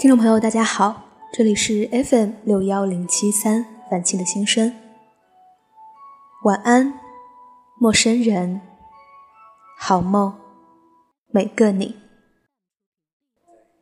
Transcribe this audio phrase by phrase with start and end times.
[0.00, 4.74] 听众朋友，大家好，这里是 FM 六幺零七三晚清的心声。
[6.44, 6.98] 晚安，
[7.78, 8.62] 陌生人，
[9.78, 10.38] 好梦，
[11.26, 11.96] 每个你。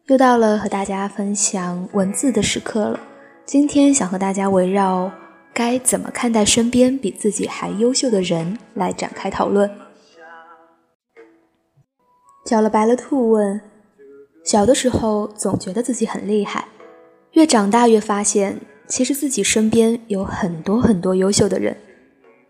[0.07, 2.99] 又到了和大家分享文字的时刻了。
[3.45, 5.13] 今天想和大家围绕
[5.55, 9.71] 该怎么看待身边比自己还优秀的人来展开讨论。
[12.45, 13.68] 叫了白了兔问。
[14.49, 16.69] 小的时候总觉得自己很厉害，
[17.33, 21.77] 越长大越发现，其实自己身边有很多很多优秀的人。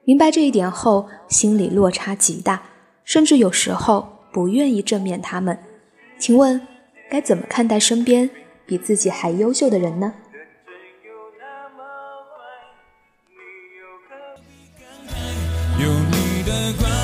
[0.04, 2.62] 明白这一点后，心里落差极大，
[3.02, 5.58] 甚至有时候不愿意正面他们。
[6.20, 6.68] 请问，
[7.10, 8.30] 该怎么看待身边
[8.64, 10.14] 比自己还优秀的人呢？
[15.80, 16.97] 有你的关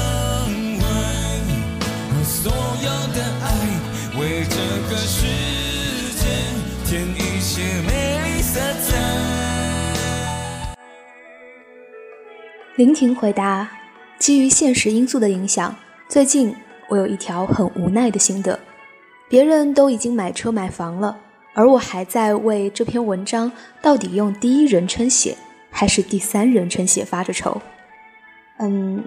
[12.77, 13.71] 林婷回答：
[14.19, 15.77] 基于现实因素的影响，
[16.09, 16.53] 最近
[16.89, 18.59] 我有一条很无奈的心得。
[19.29, 21.17] 别人都已经买车买房了，
[21.53, 25.37] 而我还在为这篇文章到底用第一人称写
[25.71, 27.63] 还是第三人称写发着愁。
[28.59, 29.05] 嗯，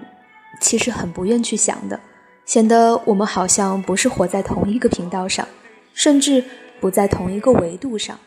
[0.62, 2.00] 其实很不愿去想的，
[2.46, 5.46] 显得我们好像不是活在同一个频道上，
[5.92, 6.42] 甚至
[6.80, 8.18] 不在同一个维度上。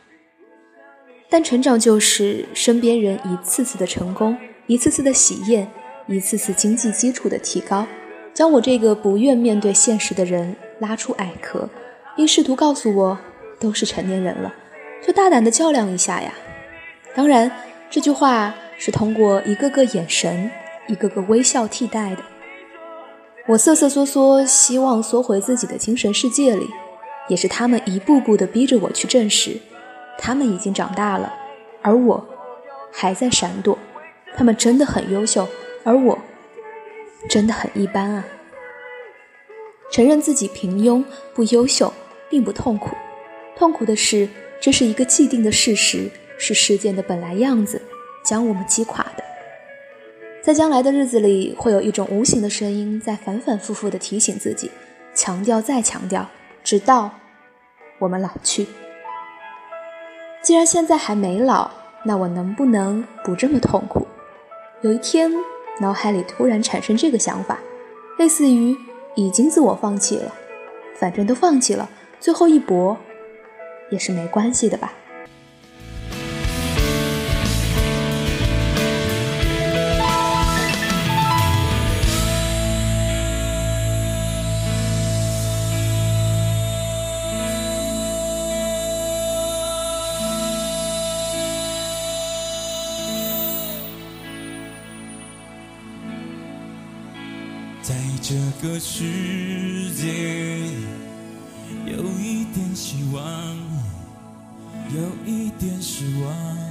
[1.31, 4.37] 但成长就是身边人一次次的成功，
[4.71, 5.67] 一次次的喜宴，
[6.07, 7.85] 一次次经济基础的提高，
[8.33, 11.67] 将我这个不愿面对现实的人拉出矮壳，
[12.15, 13.19] 并试图告诉我，
[13.59, 14.53] 都是成年人了，
[15.05, 16.33] 就大胆的较量一下呀。
[17.13, 17.51] 当然，
[17.89, 20.49] 这句话是通过一个个眼神。
[20.87, 22.23] 一个个微笑替代的，
[23.47, 26.67] 我瑟瑟缩缩，希望缩回自己的精神世界里，
[27.27, 29.57] 也是他们一步步的逼着我去证实，
[30.17, 31.33] 他们已经长大了，
[31.81, 32.25] 而我
[32.91, 33.77] 还在闪躲。
[34.35, 35.47] 他们真的很优秀，
[35.83, 36.17] 而我
[37.29, 38.25] 真的很一般啊！
[39.91, 41.03] 承认自己平庸
[41.33, 41.93] 不优秀，
[42.29, 42.95] 并不痛苦，
[43.55, 47.81] 痛苦的是，这是一个既定的事实，是事件的本来样子，
[48.23, 49.23] 将我们击垮的。
[50.41, 54.71] 在将来的日子里，会有一种无形的声音在反反复复地提醒自己，
[55.13, 56.27] 强调再强调，
[56.63, 57.11] 直到
[57.99, 58.65] 我们老去。
[60.41, 61.69] 既然现在还没老，
[62.05, 64.07] 那我能不能不这么痛苦？
[64.83, 65.31] 有一天，
[65.79, 67.59] 脑海里突然产生这个想法，
[68.17, 68.75] 类似于
[69.15, 70.33] 已经自我放弃了，
[70.95, 71.87] 反正都放弃了，
[72.19, 72.97] 最后一搏
[73.91, 74.93] 也是没关系的吧。
[98.31, 99.03] 这个世
[99.93, 100.07] 界，
[101.85, 103.57] 有一点希望，
[104.95, 106.70] 有一点失望。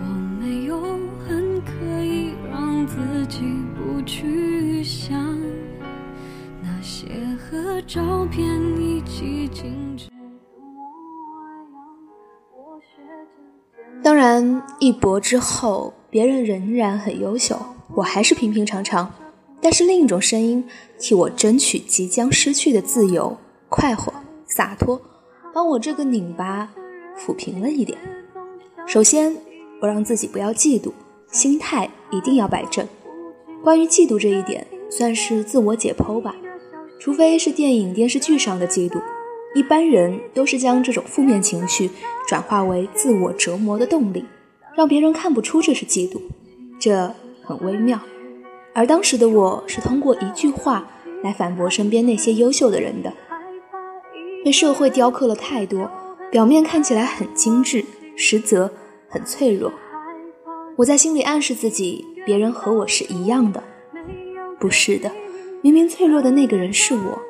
[0.00, 0.04] 我
[0.40, 0.80] 没有
[1.26, 2.96] 很刻意让自
[3.28, 3.40] 己
[3.76, 5.38] 不去想
[6.62, 7.06] 那些
[7.38, 8.44] 和照片
[8.80, 10.08] 一起静止。
[14.02, 14.24] 当然。
[14.24, 17.56] 然一搏之后，别人仍然很优秀，
[17.94, 19.12] 我还是平平常常。
[19.60, 20.66] 但是另一种声音
[20.98, 23.36] 替我争取即将失去的自由、
[23.68, 24.10] 快活、
[24.46, 24.98] 洒脱，
[25.52, 26.72] 帮我这个拧巴
[27.18, 27.98] 抚平了一点。
[28.86, 29.36] 首先，
[29.80, 30.92] 我让自己不要嫉妒，
[31.30, 32.86] 心态一定要摆正。
[33.62, 36.34] 关于嫉妒这一点，算是自我解剖吧。
[37.00, 39.00] 除非是电影、电视剧上的嫉妒，
[39.54, 41.90] 一般人都是将这种负面情绪
[42.26, 44.24] 转化为自我折磨的动力，
[44.74, 46.20] 让别人看不出这是嫉妒，
[46.78, 48.00] 这很微妙。
[48.72, 50.88] 而当时的我是通过一句话
[51.22, 53.12] 来反驳身边那些优秀的人的。
[54.44, 55.90] 被社会雕刻了太多，
[56.34, 57.84] 表面看起来很精致，
[58.16, 58.68] 实则
[59.08, 59.72] 很脆弱。
[60.74, 63.62] 我在心里暗示自己，别人和我是一样的。
[64.58, 65.12] 不是的，
[65.62, 67.22] 明明脆弱的那个人是我。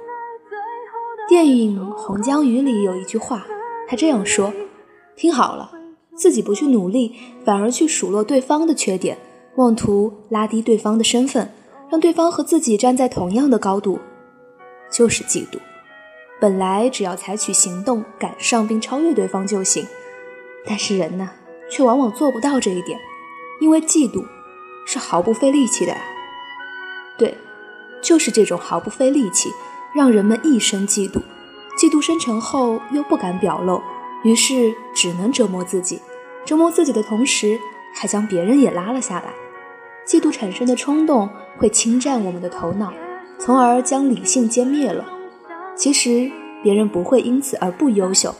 [1.28, 3.46] 电影《红江鱼》里有一句话，
[3.86, 4.50] 他这样说
[5.16, 5.70] ：“听好了，
[6.14, 7.14] 自己不去努力，
[7.44, 9.18] 反而去数落对方的缺点。”
[9.56, 11.52] 妄图拉低对方的身份，
[11.90, 13.98] 让对方和自己站在同样的高度，
[14.90, 15.58] 就是嫉妒。
[16.40, 19.86] 本来只要采取行动赶上并超越对方就行，
[20.66, 21.30] 但是人呢，
[21.70, 22.98] 却往往做不到这一点，
[23.60, 24.24] 因为嫉妒
[24.86, 25.94] 是毫不费力气的。
[27.16, 27.36] 对，
[28.02, 29.50] 就是这种毫不费力气，
[29.94, 31.22] 让人们一生嫉妒。
[31.78, 33.80] 嫉妒生成后又不敢表露，
[34.22, 36.00] 于是只能折磨自己，
[36.44, 37.58] 折磨自己的同时，
[37.94, 39.32] 还将别人也拉了下来。
[40.06, 42.92] 嫉妒产生的冲动会侵占我们的头脑，
[43.38, 45.04] 从而将理性歼灭了。
[45.76, 46.30] 其实
[46.62, 48.34] 别人不会因此而不优秀，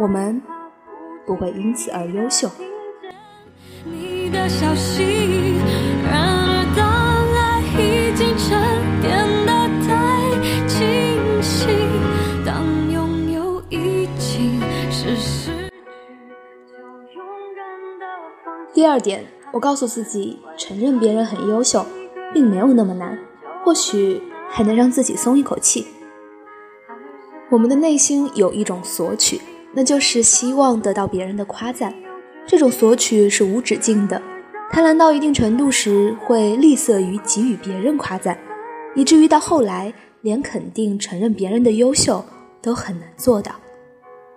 [0.00, 0.42] 我们
[1.26, 2.50] 不会因此而优秀。
[18.74, 19.26] 第二点。
[19.50, 21.86] 我告诉自己，承认别人很优秀，
[22.34, 23.18] 并没有那么难，
[23.64, 25.86] 或许还能让自己松一口气。
[27.50, 29.40] 我们的内心有一种索取，
[29.74, 31.94] 那就是希望得到别人的夸赞。
[32.46, 34.20] 这种索取是无止境的，
[34.70, 38.38] 贪婪到一定程度时，会吝啬于给予别人夸赞，
[38.94, 42.24] 以至于到后来，连肯定、承认别人的优秀
[42.60, 43.52] 都很难做到。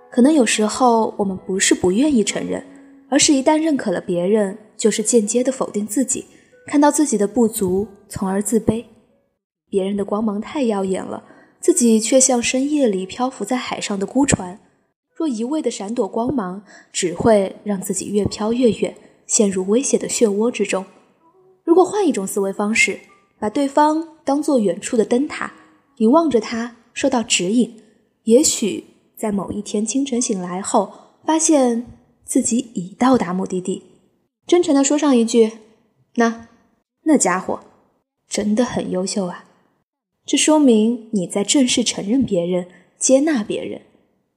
[0.10, 2.66] 可能有时候，我们不是不愿意承认，
[3.10, 4.58] 而是一旦认可了别人。
[4.78, 6.26] 就是间接的否定自己，
[6.66, 8.84] 看到自己的不足，从而自卑。
[9.70, 11.24] 别人的光芒太耀眼了，
[11.62, 14.60] 自己却像深夜里漂浮在海上的孤船。
[15.16, 18.96] 若一味的闪躲光芒，只会让自己越飘越远，
[19.28, 20.84] 陷入危险的漩涡之中。
[21.64, 23.00] 如果换一种思维方式，
[23.40, 25.54] 把对方当做远处的灯塔，
[25.98, 27.82] 你望着他，受到指引，
[28.24, 28.84] 也许
[29.16, 30.92] 在某一天清晨醒来后，
[31.24, 31.86] 发现
[32.26, 33.84] 自己已到达目的地。
[34.48, 35.52] 真诚的说上一句
[36.16, 36.48] ：“那，
[37.04, 37.60] 那家伙
[38.28, 39.46] 真的很优秀啊！”
[40.26, 43.82] 这说明你在正式承认别人、接纳别人，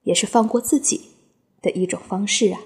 [0.04, 1.00] 也是放过自己
[1.62, 2.60] 的一种方式啊。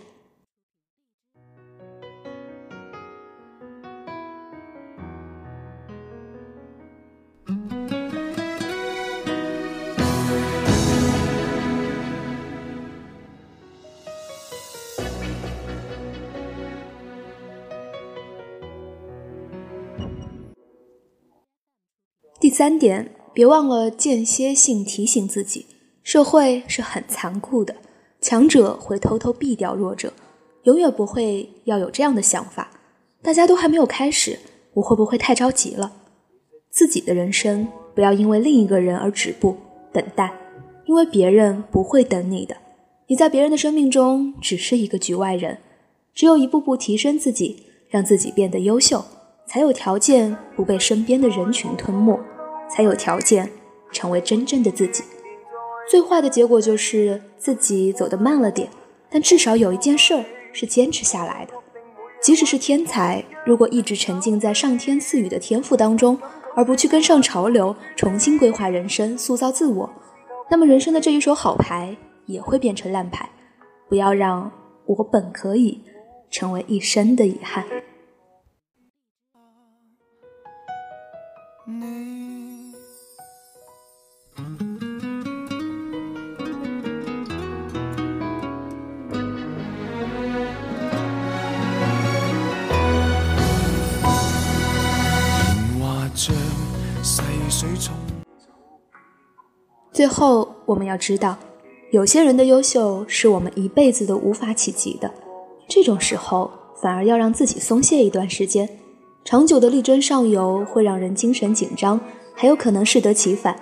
[22.58, 25.64] 三点，别忘了间歇性提醒自己：
[26.02, 27.76] 社会是很残酷的，
[28.20, 30.12] 强者会偷偷毙掉弱者，
[30.64, 32.68] 永远不会要有这样的想法。
[33.22, 34.40] 大家都还没有开始，
[34.74, 35.92] 我会不会太着急了？
[36.68, 39.56] 自己的人生不要因为另一个人而止步
[39.92, 40.34] 等待，
[40.86, 42.56] 因为别人不会等你的。
[43.06, 45.58] 你在别人的生命中只是一个局外人，
[46.12, 49.04] 只有一步步提升自己，让自己变得优秀，
[49.46, 52.18] 才有条件不被身边的人群吞没。
[52.68, 53.50] 才有条件
[53.92, 55.02] 成为真正的自己。
[55.90, 58.68] 最坏的结果就是自己走得慢了点，
[59.10, 61.54] 但至少有一件事儿是坚持下来的。
[62.20, 66.18] 即使是天才，如果一直沉浸在上天赐予的天赋当中，
[66.54, 69.88] 而不去跟上潮流，重新规划人生，塑造自我，
[70.50, 71.96] 那么人生的这一手好牌
[72.26, 73.30] 也会变成烂牌。
[73.88, 74.50] 不要让
[74.84, 75.80] 我本可以
[76.30, 77.64] 成为一生的遗憾。
[99.90, 101.36] 最后，我们要知道，
[101.90, 105.10] 有些人的优秀是我们一辈子都无法企及的。
[105.66, 106.48] 这种时候，
[106.80, 108.68] 反而要让自己松懈一段时间。
[109.24, 112.00] 长久的力争上游会让人精神紧张，
[112.32, 113.60] 还有可能适得其反。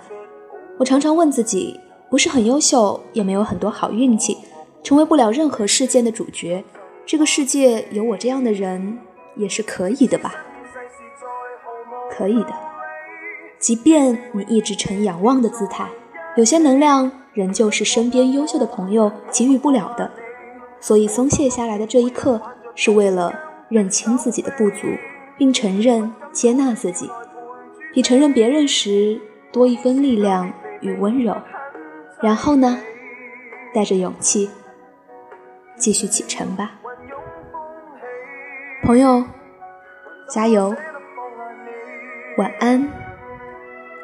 [0.77, 1.79] 我常常问自己，
[2.11, 4.37] 不是很优秀，也没有很多好运气，
[4.83, 6.63] 成为不了任何事件的主角。
[7.03, 8.99] 这个世界有我这样的人，
[9.35, 10.35] 也是可以的吧？
[12.11, 12.66] 可以的。
[13.59, 15.87] 即便你一直呈仰望的姿态，
[16.35, 20.11] 有些能量仍旧是身边优秀的朋友给予不了的。
[20.79, 22.41] 所以松懈下来的这一刻，
[22.75, 23.33] 是为了
[23.69, 24.87] 认清自己的不足，
[25.37, 27.09] 并承认、接纳自己，
[27.93, 29.19] 比承认别人时
[29.51, 30.53] 多一分力量。
[30.79, 31.35] 与温柔，
[32.21, 32.79] 然后呢？
[33.73, 34.47] 带着勇气
[35.75, 36.73] 继续启程吧，
[38.83, 39.23] 朋友，
[40.29, 40.75] 加油！
[42.37, 42.87] 晚安，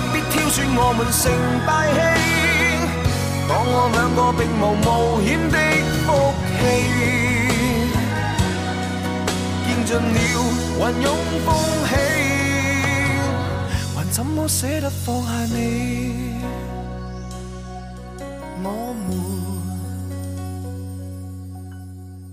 [0.00, 1.20] 不必挑选我们成
[1.66, 1.98] 败戏。
[3.48, 4.86] 当我两个并无冒
[5.24, 5.58] 险的
[6.06, 6.06] 福
[6.58, 6.60] 气，
[9.66, 10.16] 见尽了
[10.78, 11.06] 云涌
[11.44, 11.46] 风
[11.88, 11.90] 起。
[14.10, 16.34] 怎么舍得放下你？
[18.64, 18.66] 我
[19.06, 19.06] 们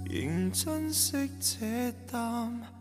[0.06, 2.75] 仍珍惜这啖。